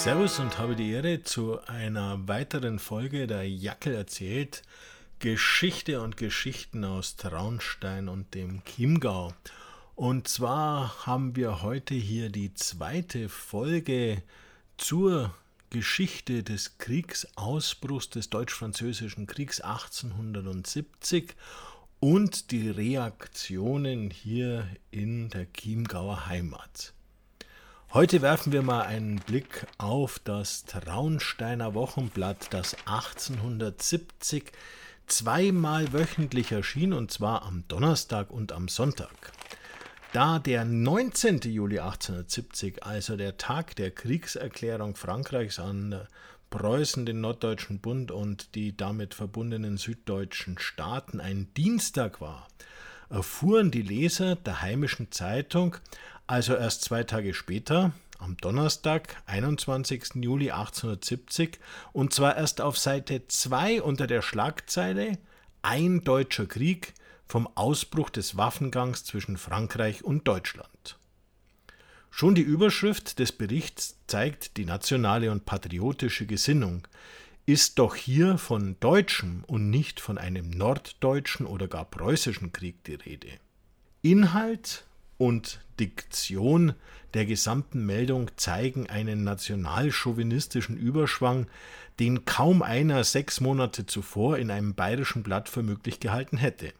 [0.00, 4.62] Servus und habe die Ehre, zu einer weiteren Folge der Jackel erzählt.
[5.18, 9.34] Geschichte und Geschichten aus Traunstein und dem Chiemgau.
[9.96, 14.22] Und zwar haben wir heute hier die zweite Folge
[14.78, 15.34] zur
[15.68, 21.36] Geschichte des Kriegsausbruchs des Deutsch-Französischen Kriegs 1870
[22.00, 26.94] und die Reaktionen hier in der Chiemgauer Heimat.
[27.92, 34.52] Heute werfen wir mal einen Blick auf das Traunsteiner Wochenblatt, das 1870
[35.08, 39.32] zweimal wöchentlich erschien, und zwar am Donnerstag und am Sonntag.
[40.12, 41.40] Da der 19.
[41.40, 46.00] Juli 1870, also der Tag der Kriegserklärung Frankreichs an
[46.50, 52.46] Preußen, den Norddeutschen Bund und die damit verbundenen süddeutschen Staaten ein Dienstag war,
[53.10, 55.76] erfuhren die Leser der heimischen Zeitung
[56.30, 60.10] also erst zwei Tage später, am Donnerstag, 21.
[60.22, 61.58] Juli 1870,
[61.92, 65.18] und zwar erst auf Seite 2 unter der Schlagzeile
[65.62, 66.94] Ein deutscher Krieg
[67.26, 70.98] vom Ausbruch des Waffengangs zwischen Frankreich und Deutschland.
[72.12, 76.86] Schon die Überschrift des Berichts zeigt die nationale und patriotische Gesinnung,
[77.46, 82.94] ist doch hier von deutschem und nicht von einem norddeutschen oder gar preußischen Krieg die
[82.94, 83.28] Rede.
[84.02, 84.84] Inhalt
[85.18, 86.74] und Diktion
[87.14, 91.46] der gesamten Meldung zeigen einen nationalchauvinistischen Überschwang,
[91.98, 96.72] den kaum einer sechs Monate zuvor in einem bayerischen Blatt für möglich gehalten hätte.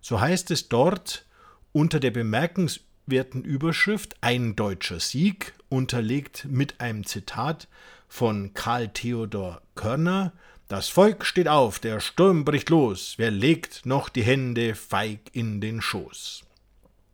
[0.00, 1.24] So heißt es dort
[1.72, 7.68] unter der bemerkenswerten Überschrift Ein deutscher Sieg, unterlegt mit einem Zitat
[8.08, 10.32] von Karl Theodor Körner
[10.68, 15.60] Das Volk steht auf, der Sturm bricht los, wer legt noch die Hände feig in
[15.60, 16.44] den Schoß?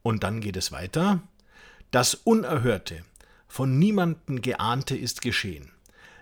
[0.03, 1.21] Und dann geht es weiter.
[1.91, 3.05] Das Unerhörte,
[3.49, 5.71] von niemanden geahnte ist geschehen.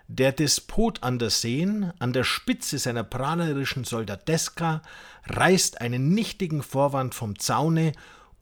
[0.08, 4.82] Der Despot an der Seen, an der Spitze seiner prahlerischen Soldateska,
[5.26, 7.92] reißt einen nichtigen Vorwand vom Zaune,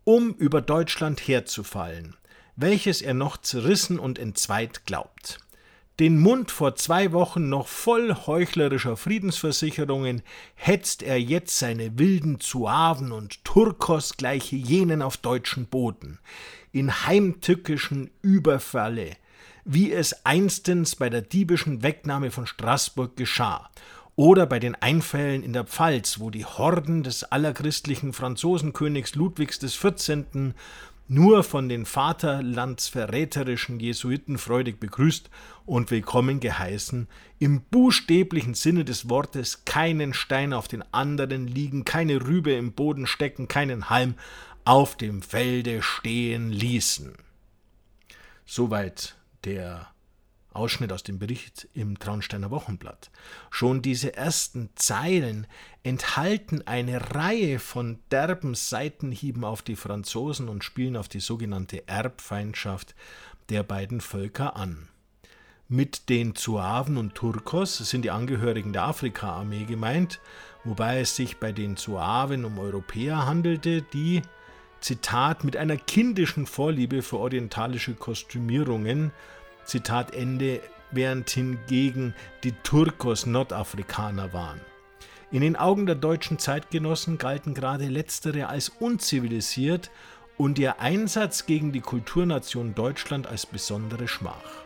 [0.04, 2.16] um über Deutschland herzufallen,
[2.56, 5.40] welches er noch zerrissen und entzweit glaubt
[6.00, 10.22] den Mund vor zwei Wochen noch voll heuchlerischer Friedensversicherungen,
[10.54, 16.20] hetzt er jetzt seine wilden Zuaven und Turkos gleiche jenen auf deutschen Boden,
[16.70, 19.16] in heimtückischen Überfalle,
[19.64, 23.68] wie es einstens bei der diebischen Wegnahme von Straßburg geschah,
[24.14, 30.54] oder bei den Einfällen in der Pfalz, wo die Horden des allerchristlichen Franzosenkönigs Ludwigs XIV
[31.08, 35.30] nur von den vaterlandsverräterischen Jesuiten freudig begrüßt
[35.64, 37.08] und willkommen geheißen,
[37.38, 43.06] im buchstäblichen Sinne des Wortes keinen Stein auf den anderen liegen, keine Rübe im Boden
[43.06, 44.14] stecken, keinen Halm
[44.64, 47.14] auf dem Felde stehen ließen.
[48.44, 49.88] Soweit der
[50.52, 53.10] Ausschnitt aus dem Bericht im Traunsteiner Wochenblatt.
[53.50, 55.46] Schon diese ersten Zeilen
[55.82, 62.94] enthalten eine Reihe von derben Seitenhieben auf die Franzosen und spielen auf die sogenannte Erbfeindschaft
[63.50, 64.88] der beiden Völker an.
[65.70, 70.18] Mit den Zuaven und Turkos sind die Angehörigen der Afrikaarmee gemeint,
[70.64, 74.22] wobei es sich bei den Zuaven um Europäer handelte, die,
[74.80, 79.12] Zitat, mit einer kindischen Vorliebe für orientalische Kostümierungen
[79.68, 84.60] Zitat Ende, während hingegen die Turkos Nordafrikaner waren.
[85.30, 89.90] In den Augen der deutschen Zeitgenossen galten gerade letztere als unzivilisiert
[90.38, 94.64] und ihr Einsatz gegen die Kulturnation Deutschland als besondere Schmach.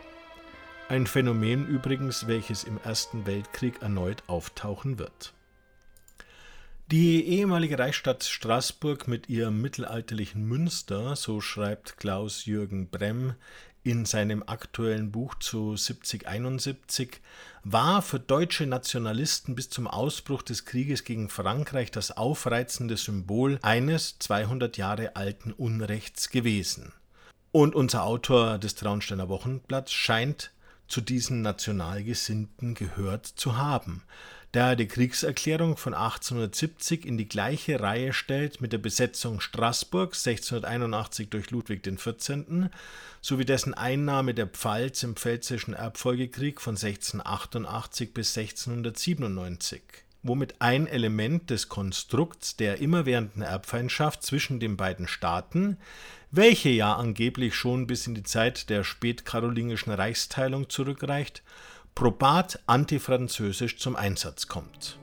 [0.87, 5.33] Ein Phänomen übrigens, welches im Ersten Weltkrieg erneut auftauchen wird.
[6.91, 13.33] Die ehemalige Reichsstadt Straßburg mit ihrem mittelalterlichen Münster, so schreibt Klaus Jürgen Bremm
[13.83, 17.21] in seinem aktuellen Buch zu 7071
[17.63, 24.17] war für deutsche Nationalisten bis zum Ausbruch des Krieges gegen Frankreich das aufreizende Symbol eines
[24.19, 26.93] 200 Jahre alten Unrechts gewesen.
[27.51, 30.51] Und unser Autor des Traunsteiner Wochenblatts scheint
[30.87, 34.03] zu diesen Nationalgesinnten gehört zu haben
[34.53, 40.25] da er die Kriegserklärung von 1870 in die gleiche Reihe stellt mit der Besetzung Straßburgs
[40.27, 42.69] 1681 durch Ludwig XIV.
[43.19, 49.81] sowie dessen Einnahme der Pfalz im Pfälzischen Erbfolgekrieg von 1688 bis 1697
[50.25, 55.77] womit ein Element des Konstrukts der immerwährenden Erbfeindschaft zwischen den beiden Staaten,
[56.31, 61.43] welche ja angeblich schon bis in die Zeit der spätkarolingischen Reichsteilung zurückreicht,
[61.95, 64.97] probat antifranzösisch zum Einsatz kommt.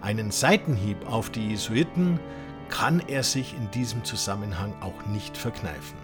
[0.00, 2.20] Einen Seitenhieb auf die Jesuiten
[2.68, 5.98] kann er sich in diesem Zusammenhang auch nicht verkneifen.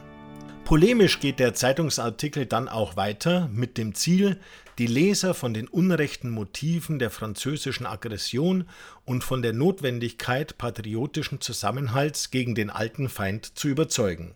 [0.64, 4.38] Polemisch geht der Zeitungsartikel dann auch weiter mit dem Ziel,
[4.79, 8.69] die Leser von den unrechten Motiven der französischen Aggression
[9.05, 14.35] und von der Notwendigkeit patriotischen Zusammenhalts gegen den alten Feind zu überzeugen.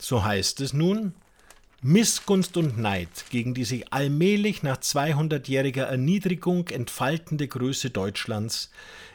[0.00, 1.14] So heißt es nun,
[1.80, 8.72] Missgunst und Neid gegen die sich allmählich nach 200-jähriger Erniedrigung entfaltende Größe Deutschlands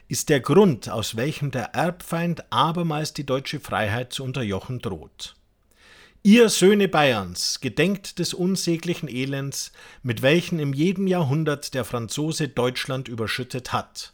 [0.07, 5.35] ist der Grund, aus welchem der Erbfeind abermals die deutsche Freiheit zu unterjochen droht.
[6.23, 13.09] Ihr Söhne Bayerns, gedenkt des unsäglichen Elends, mit welchen im jedem Jahrhundert der Franzose Deutschland
[13.09, 14.13] überschüttet hat.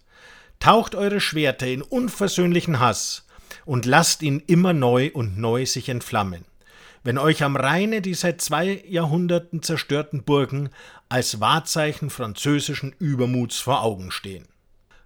[0.60, 3.28] Taucht eure Schwerter in unversöhnlichen Hass
[3.66, 6.49] und lasst ihn immer neu und neu sich entflammen.
[7.04, 10.70] Wenn euch am Rheine die seit zwei Jahrhunderten zerstörten Burgen
[11.08, 14.48] als Wahrzeichen französischen Übermuts vor Augen stehen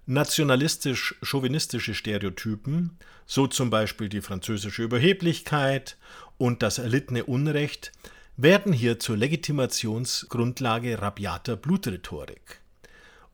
[0.06, 5.96] nationalistisch-chauvinistische Stereotypen, so zum Beispiel die französische Überheblichkeit
[6.36, 7.92] und das erlittene Unrecht,
[8.36, 12.60] werden hier zur Legitimationsgrundlage rabiater Blutrhetorik.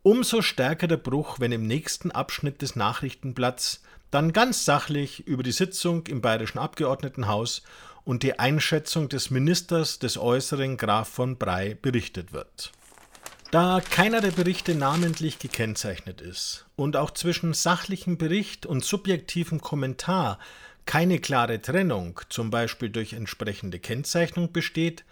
[0.02, 5.52] Umso stärker der Bruch, wenn im nächsten Abschnitt des Nachrichtenblatts dann ganz sachlich über die
[5.52, 7.62] Sitzung im Bayerischen Abgeordnetenhaus
[8.04, 12.72] und die Einschätzung des Ministers des Äußeren Graf von Brey berichtet wird.
[13.50, 20.38] Da keiner der Berichte namentlich gekennzeichnet ist und auch zwischen sachlichem Bericht und subjektivem Kommentar
[20.86, 25.04] keine klare Trennung, zum Beispiel durch entsprechende Kennzeichnung, besteht,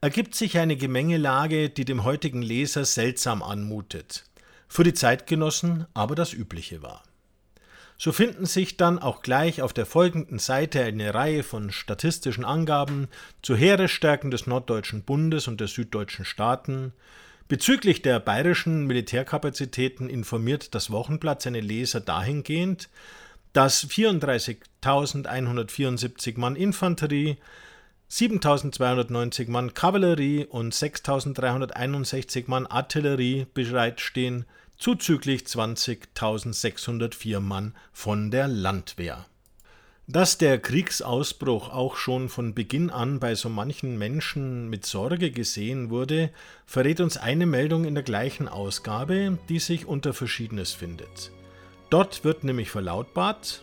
[0.00, 4.24] ergibt sich eine Gemengelage, die dem heutigen Leser seltsam anmutet,
[4.68, 7.02] für die Zeitgenossen aber das Übliche war.
[8.02, 13.06] So finden sich dann auch gleich auf der folgenden Seite eine Reihe von statistischen Angaben
[13.42, 16.92] zu Heeresstärken des Norddeutschen Bundes und der süddeutschen Staaten,
[17.46, 22.88] Bezüglich der bayerischen Militärkapazitäten informiert das Wochenblatt seine Leser dahingehend,
[23.52, 27.36] dass 34.174 Mann Infanterie,
[28.10, 34.44] 7.290 Mann Kavallerie und 6.361 Mann Artillerie bereitstehen,
[34.82, 39.26] zuzüglich 20.604 Mann von der Landwehr.
[40.08, 45.90] Dass der Kriegsausbruch auch schon von Beginn an bei so manchen Menschen mit Sorge gesehen
[45.90, 46.30] wurde,
[46.66, 51.30] verrät uns eine Meldung in der gleichen Ausgabe, die sich unter Verschiedenes findet.
[51.88, 53.62] Dort wird nämlich verlautbart,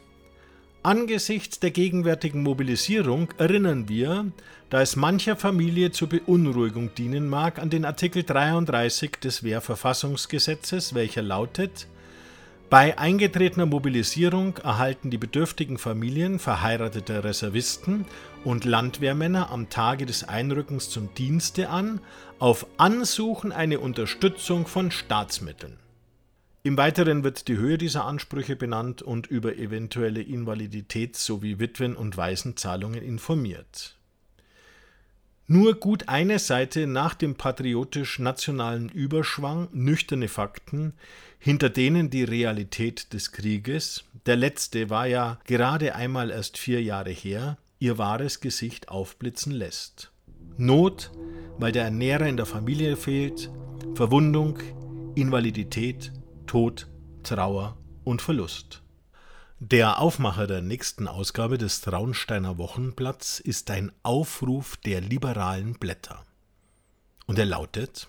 [0.81, 4.31] Angesichts der gegenwärtigen Mobilisierung erinnern wir,
[4.69, 11.23] da es mancher Familie zur Beunruhigung dienen mag, an den Artikel 33 des Wehrverfassungsgesetzes, welcher
[11.23, 11.87] lautet,
[12.69, 18.05] bei eingetretener Mobilisierung erhalten die bedürftigen Familien verheirateter Reservisten
[18.43, 21.99] und Landwehrmänner am Tage des Einrückens zum Dienste an,
[22.37, 25.77] auf Ansuchen eine Unterstützung von Staatsmitteln.
[26.61, 32.17] Im Weiteren wird die Höhe dieser Ansprüche benannt und über eventuelle Invaliditäts- sowie Witwen- und
[32.17, 33.98] Waisenzahlungen informiert.
[35.51, 40.93] Nur gut eine Seite nach dem patriotisch-nationalen Überschwang nüchterne Fakten,
[41.39, 47.09] hinter denen die Realität des Krieges, der letzte war ja gerade einmal erst vier Jahre
[47.09, 50.11] her, ihr wahres Gesicht aufblitzen lässt.
[50.57, 51.09] Not,
[51.57, 53.49] weil der Ernährer in der Familie fehlt,
[53.95, 54.59] Verwundung,
[55.15, 56.11] Invalidität,
[56.45, 56.87] Tod,
[57.23, 58.83] Trauer und Verlust.
[59.61, 66.25] Der Aufmacher der nächsten Ausgabe des Traunsteiner Wochenblatts ist ein Aufruf der liberalen Blätter.
[67.25, 68.07] Und er lautet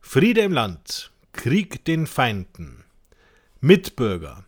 [0.00, 2.82] Friede im Land, Krieg den Feinden.
[3.60, 4.44] Mitbürger,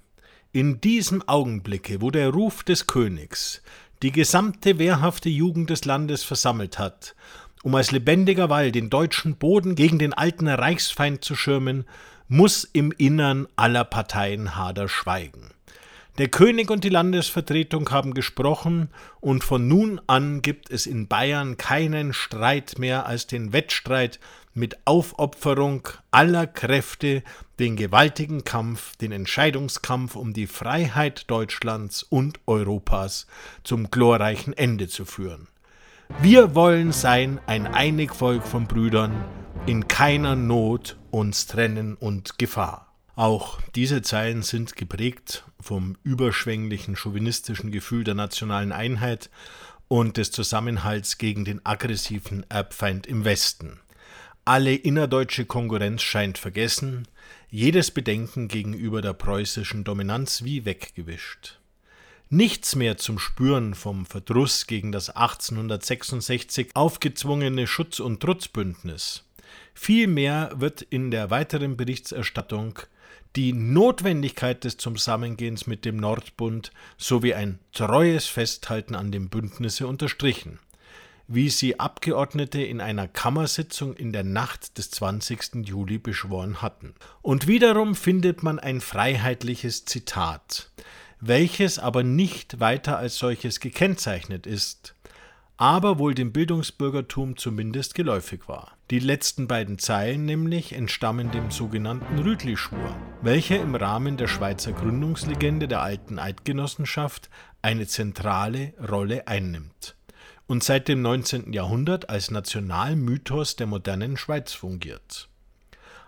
[0.51, 3.63] in diesem Augenblicke, wo der Ruf des Königs
[4.03, 7.15] die gesamte wehrhafte Jugend des Landes versammelt hat,
[7.63, 11.85] um als lebendiger Wall den deutschen Boden gegen den alten Reichsfeind zu schirmen,
[12.27, 15.53] muss im Innern aller Parteien Hader schweigen.
[16.19, 21.57] Der König und die Landesvertretung haben gesprochen, und von nun an gibt es in Bayern
[21.57, 24.19] keinen Streit mehr als den Wettstreit
[24.53, 27.23] mit Aufopferung aller Kräfte
[27.61, 33.29] den gewaltigen Kampf, den Entscheidungskampf um die Freiheit Deutschlands und Europas
[33.63, 35.47] zum glorreichen Ende zu führen.
[36.21, 39.25] Wir wollen sein ein einig Volk von Brüdern,
[39.67, 42.88] in keiner Not uns trennen und Gefahr.
[43.19, 49.29] Auch diese Zeilen sind geprägt vom überschwänglichen chauvinistischen Gefühl der nationalen Einheit
[49.89, 53.81] und des Zusammenhalts gegen den aggressiven Erbfeind im Westen.
[54.45, 57.09] Alle innerdeutsche Konkurrenz scheint vergessen,
[57.51, 61.59] jedes Bedenken gegenüber der preußischen Dominanz wie weggewischt.
[62.31, 69.25] Nichts mehr zum Spüren vom Verdruss gegen das 1866 aufgezwungene Schutz- und Trutzbündnis.
[69.75, 72.79] Vielmehr wird in der weiteren Berichterstattung
[73.39, 80.59] die Notwendigkeit des Zusammengehens mit dem Nordbund sowie ein treues Festhalten an dem Bündnisse unterstrichen.
[81.31, 85.69] wie sie Abgeordnete in einer Kammersitzung in der Nacht des 20.
[85.69, 86.95] Juli beschworen hatten.
[87.21, 90.71] Und wiederum findet man ein freiheitliches Zitat,
[91.21, 94.95] welches aber nicht weiter als solches gekennzeichnet ist,
[95.59, 98.77] aber wohl dem Bildungsbürgertum zumindest geläufig war.
[98.91, 105.67] Die letzten beiden Zeilen nämlich entstammen dem sogenannten Rütli-Schwur, welcher im Rahmen der Schweizer Gründungslegende
[105.67, 107.29] der alten Eidgenossenschaft
[107.61, 109.97] eine zentrale Rolle einnimmt
[110.47, 111.53] und seit dem 19.
[111.53, 115.29] Jahrhundert als Nationalmythos der modernen Schweiz fungiert.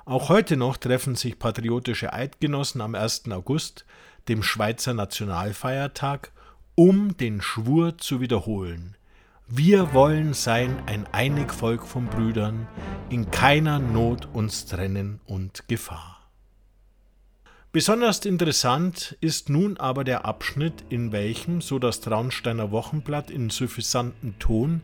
[0.04, 3.30] Auch heute noch treffen sich patriotische Eidgenossen am 1.
[3.30, 3.84] August,
[4.28, 6.32] dem Schweizer Nationalfeiertag,
[6.74, 8.96] um den Schwur zu wiederholen.
[9.52, 12.68] Wir wollen sein ein einig Volk von Brüdern,
[13.08, 16.30] in keiner Not uns trennen und Gefahr.
[17.72, 24.38] Besonders interessant ist nun aber der Abschnitt, in welchem, so das Traunsteiner Wochenblatt in suffisantem
[24.38, 24.82] Ton,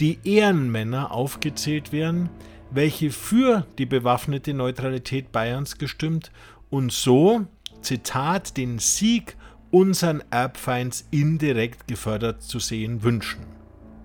[0.00, 2.28] die Ehrenmänner aufgezählt werden,
[2.70, 6.30] welche für die bewaffnete Neutralität Bayerns gestimmt
[6.68, 7.46] und so,
[7.80, 9.38] Zitat, den Sieg
[9.70, 13.53] unseren Erbfeinds indirekt gefördert zu sehen wünschen.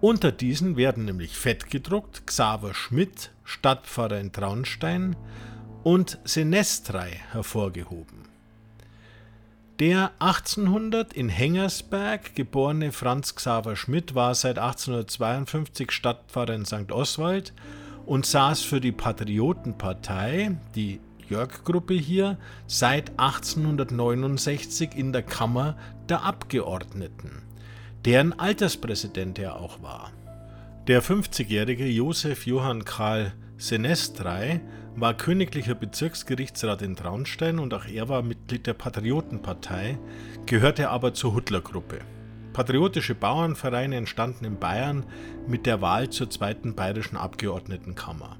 [0.01, 5.17] Unter diesen werden nämlich fett gedruckt Xaver Schmidt, Stadtpfarrer in Traunstein,
[5.83, 8.29] und Senestrei hervorgehoben.
[9.79, 16.91] Der 1800 in Hengersberg geborene Franz Xaver Schmidt war seit 1852 Stadtpfarrer in St.
[16.91, 17.53] Oswald
[18.05, 22.37] und saß für die Patriotenpartei, die Jörg-Gruppe hier,
[22.67, 25.77] seit 1869 in der Kammer
[26.09, 27.43] der Abgeordneten,
[28.05, 30.11] deren Alterspräsident er auch war.
[30.87, 34.61] Der 50-jährige Josef Johann Karl Senestrei
[34.95, 39.97] war königlicher Bezirksgerichtsrat in Traunstein und auch er war Mitglied der Patriotenpartei,
[40.45, 41.99] gehörte aber zur Huttler-Gruppe.
[42.53, 45.05] Patriotische Bauernvereine entstanden in Bayern
[45.47, 48.37] mit der Wahl zur zweiten bayerischen Abgeordnetenkammer.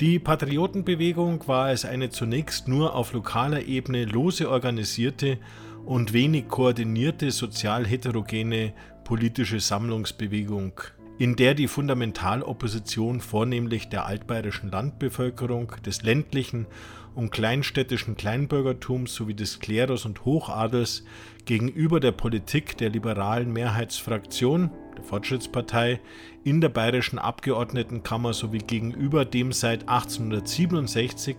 [0.00, 5.38] Die Patriotenbewegung war als eine zunächst nur auf lokaler Ebene lose organisierte
[5.86, 8.72] und wenig koordinierte sozial heterogene
[9.04, 10.80] politische Sammlungsbewegung
[11.20, 16.66] in der die Fundamentalopposition vornehmlich der altbayerischen Landbevölkerung, des ländlichen
[17.14, 21.04] und kleinstädtischen Kleinbürgertums sowie des Klerus und Hochadels
[21.44, 26.00] gegenüber der Politik der liberalen Mehrheitsfraktion, der Fortschrittspartei,
[26.42, 31.36] in der bayerischen Abgeordnetenkammer sowie gegenüber dem seit 1867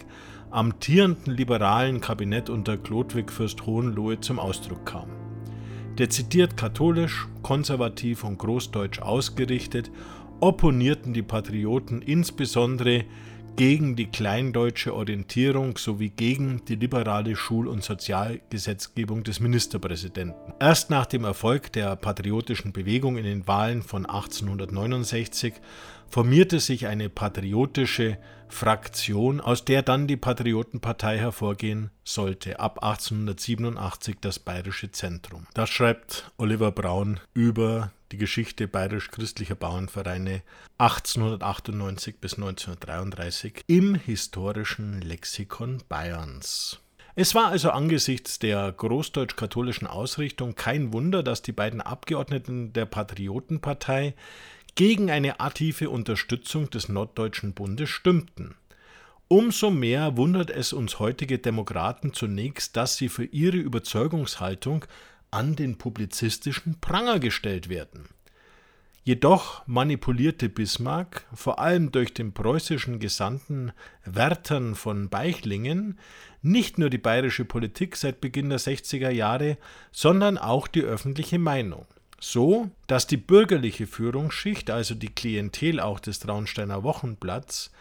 [0.51, 5.10] amtierenden liberalen Kabinett unter Chlodwig Fürst Hohenlohe zum Ausdruck kam.
[5.98, 9.91] Dezidiert katholisch, konservativ und großdeutsch ausgerichtet,
[10.41, 13.05] opponierten die Patrioten insbesondere
[13.55, 20.53] gegen die kleindeutsche Orientierung sowie gegen die liberale Schul- und Sozialgesetzgebung des Ministerpräsidenten.
[20.60, 25.53] Erst nach dem Erfolg der patriotischen Bewegung in den Wahlen von 1869
[26.08, 28.17] formierte sich eine patriotische
[28.48, 35.48] Fraktion, aus der dann die Patriotenpartei hervorgehen sollte, ab 1887 das Bayerische Zentrum.
[35.53, 40.41] Das schreibt Oliver Braun über die Geschichte bayerisch-christlicher Bauernvereine
[40.77, 46.80] 1898 bis 1933 im historischen Lexikon Bayerns.
[47.15, 54.13] Es war also angesichts der großdeutsch-katholischen Ausrichtung kein Wunder, dass die beiden Abgeordneten der Patriotenpartei
[54.75, 58.56] gegen eine aktive Unterstützung des Norddeutschen Bundes stimmten.
[59.27, 64.86] Umso mehr wundert es uns heutige Demokraten zunächst, dass sie für ihre Überzeugungshaltung
[65.31, 68.09] an den publizistischen Pranger gestellt werden.
[69.03, 73.71] Jedoch manipulierte Bismarck, vor allem durch den preußischen Gesandten
[74.05, 75.97] Wertern von Beichlingen,
[76.43, 79.57] nicht nur die bayerische Politik seit Beginn der 60er Jahre,
[79.91, 81.88] sondern auch die öffentliche Meinung.
[82.19, 87.71] So, dass die bürgerliche Führungsschicht, also die Klientel auch des Traunsteiner Wochenblatts,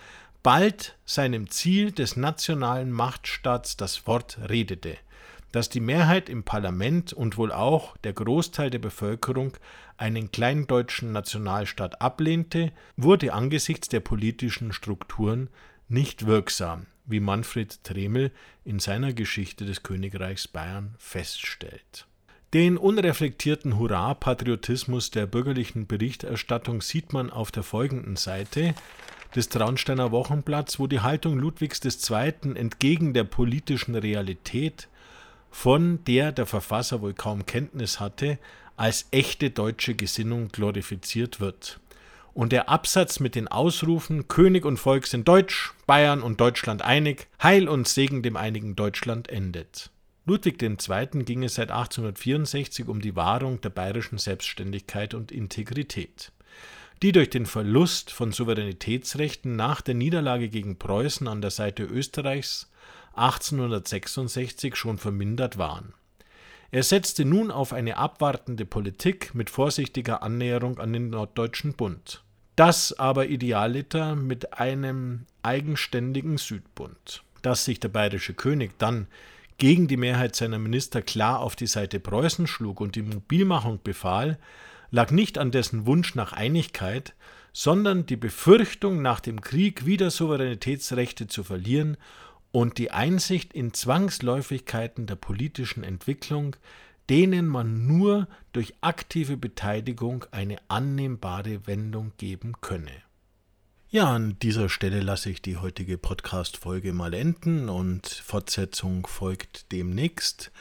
[0.43, 4.97] bald seinem Ziel des nationalen Machtstaats das Wort redete–
[5.53, 9.57] dass die Mehrheit im Parlament und wohl auch der Großteil der Bevölkerung
[9.97, 15.51] einen kleindeutschen Nationalstaat ablehnte, wurde angesichts der politischen Strukturen
[15.89, 18.31] nicht wirksam, wie Manfred Tremel
[18.65, 22.07] in seiner Geschichte des Königreichs Bayern feststellt.
[22.55, 28.75] Den unreflektierten Hurra-Patriotismus der bürgerlichen Berichterstattung sieht man auf der folgenden Seite
[29.37, 32.57] des Traunsteiner Wochenblatts, wo die Haltung Ludwigs II.
[32.57, 34.89] entgegen der politischen Realität
[35.51, 38.39] von der der Verfasser wohl kaum Kenntnis hatte,
[38.77, 41.81] als echte deutsche Gesinnung glorifiziert wird.
[42.33, 47.29] Und der Absatz mit den Ausrufen König und Volk sind Deutsch, Bayern und Deutschland einig,
[47.43, 49.91] Heil und Segen dem einigen Deutschland endet.
[50.27, 51.25] Ludwig II.
[51.25, 56.33] ging es seit 1864 um die Wahrung der bayerischen Selbstständigkeit und Integrität.
[57.03, 62.70] die durch den Verlust von Souveränitätsrechten nach der Niederlage gegen Preußen an der Seite Österreichs
[63.21, 65.95] 1866 schon vermindert waren.
[66.71, 72.23] Er setzte nun auf eine abwartende Politik mit vorsichtiger Annäherung an den Norddeutschen Bund.
[72.55, 77.23] Das aber Idealiter mit einem eigenständigen Südbund.
[77.43, 79.09] Dass sich der bayerische König dann
[79.59, 84.39] gegen die Mehrheit seiner Minister klar auf die Seite Preußen schlug und die Mobilmachung befahl,
[84.91, 87.15] lag nicht an dessen Wunsch nach Einigkeit,
[87.53, 91.97] sondern die Befürchtung, nach dem Krieg wieder Souveränitätsrechte zu verlieren
[92.53, 96.57] und die Einsicht in Zwangsläufigkeiten der politischen Entwicklung,
[97.09, 102.93] denen man nur durch aktive Beteiligung eine annehmbare Wendung geben könne.
[103.89, 110.53] Ja, an dieser Stelle lasse ich die heutige Podcast-Folge mal enden und Fortsetzung folgt demnächst.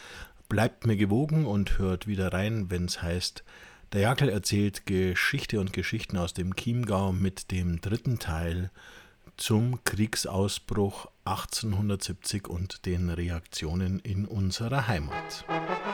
[0.48, 3.44] Bleibt mir gewogen und hört wieder rein, wenn es heißt,
[3.94, 8.72] der Jackel erzählt Geschichte und Geschichten aus dem Chiemgau mit dem dritten Teil
[9.40, 15.46] zum Kriegsausbruch 1870 und den Reaktionen in unserer Heimat.
[15.48, 15.90] Musik